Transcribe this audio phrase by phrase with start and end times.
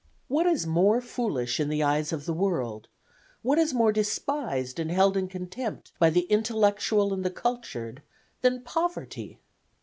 [0.27, 2.87] "What is more foolish in the eyes of the world;
[3.43, 8.01] what is more despised and held in contempt by the intellectual and the cultured
[8.41, 9.37] than poverty?